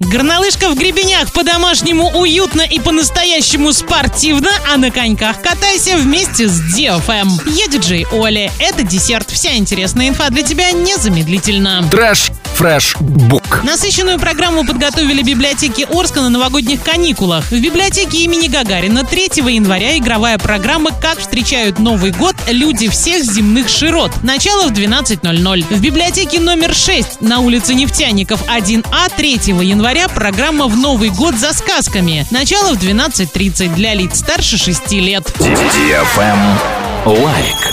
Горнолыжка 0.00 0.70
в 0.70 0.76
гребенях 0.76 1.32
по-домашнему 1.32 2.10
уютно 2.10 2.62
и 2.62 2.78
по-настоящему 2.78 3.72
спортивно, 3.72 4.48
а 4.72 4.76
на 4.76 4.92
коньках 4.92 5.42
катайся 5.42 5.96
вместе 5.96 6.46
с 6.46 6.60
DFM. 6.72 7.26
Я 7.50 7.66
диджей 7.66 8.06
Оля. 8.12 8.52
Это 8.60 8.84
десерт. 8.84 9.28
Вся 9.28 9.56
интересная 9.56 10.08
инфа 10.08 10.30
для 10.30 10.44
тебя 10.44 10.70
незамедлительно. 10.70 11.84
Trash 11.90 12.30
Fresh 12.58 12.96
Book. 12.98 13.62
Насыщенную 13.62 14.18
программу 14.18 14.66
подготовили 14.66 15.22
библиотеки 15.22 15.86
Орска 15.88 16.22
на 16.22 16.28
новогодних 16.28 16.82
каникулах. 16.82 17.52
В 17.52 17.60
библиотеке 17.60 18.24
имени 18.24 18.48
Гагарина 18.48 19.04
3 19.04 19.30
января 19.54 19.96
игровая 19.96 20.38
программа 20.38 20.90
«Как 20.90 21.20
встречают 21.20 21.78
Новый 21.78 22.10
год 22.10 22.34
люди 22.48 22.88
всех 22.88 23.22
земных 23.22 23.68
широт». 23.68 24.10
Начало 24.24 24.66
в 24.66 24.72
12.00. 24.72 25.66
В 25.70 25.80
библиотеке 25.80 26.40
номер 26.40 26.74
6 26.74 27.20
на 27.20 27.38
улице 27.38 27.74
Нефтяников 27.74 28.42
1А 28.48 29.12
3 29.16 29.30
января 29.62 30.08
программа 30.08 30.66
«В 30.66 30.76
Новый 30.76 31.10
год 31.10 31.36
за 31.36 31.52
сказками». 31.52 32.26
Начало 32.32 32.74
в 32.74 32.82
12.30 32.82 33.72
для 33.76 33.94
лиц 33.94 34.18
старше 34.18 34.58
6 34.58 34.90
лет. 34.94 35.32
Лайк. 37.06 37.68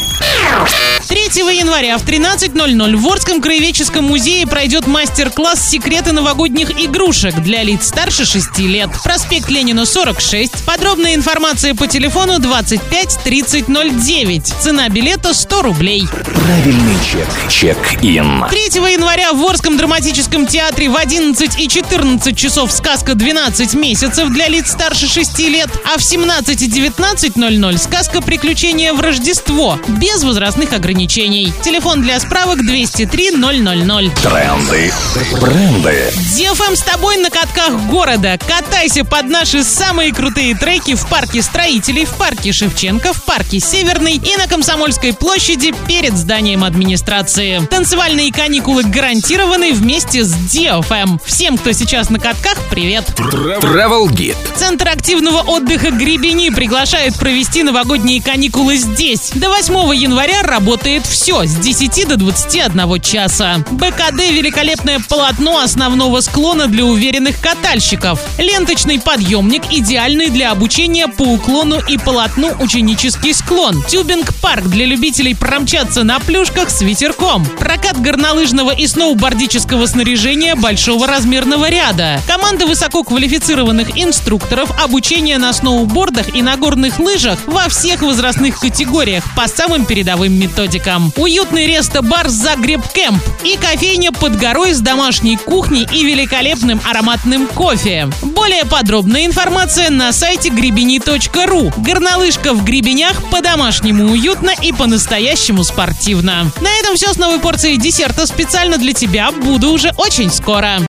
3 1.07 1.24
января 1.25 1.97
в 1.97 2.05
13.00 2.05 2.95
в 2.95 3.07
Орском 3.07 3.41
краеведческом 3.41 4.05
музее 4.05 4.45
пройдет 4.45 4.85
мастер-класс 4.85 5.69
«Секреты 5.69 6.11
новогодних 6.11 6.71
игрушек» 6.79 7.33
для 7.41 7.63
лиц 7.63 7.87
старше 7.87 8.25
6 8.25 8.59
лет. 8.59 8.91
Проспект 9.03 9.49
Ленина, 9.49 9.85
46. 9.87 10.65
Подробная 10.65 11.15
информация 11.15 11.73
по 11.73 11.87
телефону 11.87 12.37
25 12.37 13.19
30 13.23 13.67
09. 13.67 14.53
Цена 14.61 14.87
билета 14.89 15.33
100 15.33 15.61
рублей. 15.63 16.07
Правильный 16.11 16.95
чек. 17.11 17.27
Чек-ин. 17.49 18.45
3 18.47 18.59
января 18.93 19.33
в 19.33 19.43
Орском 19.43 19.77
драматическом 19.77 20.45
театре 20.45 20.89
в 20.89 20.95
11 20.95 21.59
и 21.59 21.67
14 21.67 22.37
часов 22.37 22.71
сказка 22.71 23.13
«12 23.13 23.75
месяцев» 23.75 24.29
для 24.29 24.47
лиц 24.47 24.71
старше 24.71 25.07
6 25.07 25.39
лет, 25.39 25.69
а 25.91 25.97
в 25.97 26.03
17 26.03 26.61
и 26.61 26.67
19.00 26.67 27.77
сказка 27.79 28.21
«Приключения 28.21 28.93
в 28.93 29.01
Рождество» 29.01 29.79
без 29.87 30.23
возрастных 30.23 30.71
ограничений. 30.71 31.14
Телефон 31.15 32.01
для 32.01 32.19
справок 32.19 32.65
203 32.65 33.31
000. 33.31 34.11
Тренды. 34.21 34.91
Бренды. 35.39 36.11
Дефам 36.35 36.75
с 36.75 36.81
тобой 36.81 37.15
на 37.15 37.29
катках 37.29 37.71
города. 37.83 38.37
Катайся 38.45 39.05
под 39.05 39.29
наши 39.29 39.63
самые 39.63 40.13
крутые 40.13 40.55
треки 40.55 40.93
в 40.93 41.07
парке 41.07 41.41
строителей, 41.41 42.03
в 42.03 42.09
парке 42.15 42.51
Шевченко, 42.51 43.13
в 43.13 43.23
парке 43.23 43.61
Северный 43.61 44.15
и 44.15 44.35
на 44.35 44.49
Комсомольской 44.49 45.13
площади 45.13 45.73
перед 45.87 46.17
зданием 46.17 46.65
администрации. 46.65 47.65
Танцевальные 47.65 48.33
каникулы 48.33 48.83
гарантированы 48.83 49.71
вместе 49.71 50.25
с 50.25 50.33
DFM. 50.33 51.21
Всем, 51.23 51.57
кто 51.57 51.71
сейчас 51.71 52.09
на 52.09 52.19
катках, 52.19 52.57
привет! 52.69 53.05
Travel 53.17 54.07
Guide. 54.09 54.35
Центр 54.57 54.89
активного 54.89 55.43
отдыха 55.43 55.91
Гребени 55.91 56.49
приглашает 56.49 57.17
провести 57.17 57.63
новогодние 57.63 58.21
каникулы 58.21 58.75
здесь. 58.75 59.31
До 59.33 59.47
8 59.49 59.95
января 59.95 60.41
работает 60.41 61.04
все 61.05 61.45
с 61.45 61.55
10 61.55 62.07
до 62.07 62.17
21 62.17 63.01
часа. 63.01 63.63
БКД– 63.71 64.19
великолепное 64.31 64.99
полотно 65.07 65.59
основного 65.59 66.21
склона 66.21 66.67
для 66.67 66.85
уверенных 66.85 67.39
катальщиков. 67.39 68.19
Ленточный 68.37 68.99
подъемник– 68.99 69.63
идеальный 69.71 70.29
для 70.29 70.51
обучения 70.51 71.07
по 71.07 71.23
уклону 71.23 71.79
и 71.79 71.97
полотну 71.97 72.51
ученический 72.59 73.33
склон. 73.33 73.83
Тюбинг-парк 73.83 74.65
для 74.65 74.85
любителей 74.85 75.35
промчаться 75.35 76.03
на 76.03 76.19
плюшках 76.19 76.69
с 76.69 76.81
ветерком. 76.81 77.45
Прокат 77.59 78.01
горнолыжного 78.01 78.71
и 78.71 78.87
сноубордического 78.87 79.85
снаряжения 79.85 80.55
большого 80.55 81.07
размерного 81.07 81.69
ряда. 81.69 82.19
Команда 82.27 82.65
высококвалифицированных 82.65 83.97
инструкторов, 83.97 84.71
обучение 84.81 85.37
на 85.37 85.53
сноубордах 85.53 86.35
и 86.35 86.41
на 86.41 86.57
горных 86.57 86.99
лыжах 86.99 87.39
во 87.47 87.69
всех 87.69 88.01
возрастных 88.01 88.59
категориях 88.59 89.23
по 89.35 89.47
самым 89.47 89.85
передовым 89.85 90.33
методикам. 90.33 90.94
Уютный 91.17 91.67
ресто-бар 91.67 92.29
«Загреб 92.29 92.81
Кэмп» 92.93 93.21
и 93.43 93.57
кофейня 93.57 94.11
под 94.11 94.37
горой 94.37 94.73
с 94.73 94.79
домашней 94.79 95.37
кухней 95.37 95.87
и 95.91 96.05
великолепным 96.05 96.81
ароматным 96.89 97.47
кофе. 97.47 98.09
Более 98.21 98.65
подробная 98.65 99.25
информация 99.25 99.89
на 99.89 100.11
сайте 100.11 100.49
гребени.ру. 100.49 101.73
Горнолыжка 101.77 102.53
в 102.53 102.63
гребенях 102.63 103.21
по-домашнему 103.29 104.11
уютно 104.11 104.51
и 104.61 104.71
по-настоящему 104.71 105.63
спортивно. 105.63 106.51
На 106.61 106.69
этом 106.79 106.95
все 106.95 107.13
с 107.13 107.17
новой 107.17 107.39
порцией 107.39 107.77
десерта 107.77 108.25
специально 108.25 108.77
для 108.77 108.93
тебя. 108.93 109.31
Буду 109.31 109.71
уже 109.71 109.91
очень 109.97 110.31
скоро. 110.31 110.79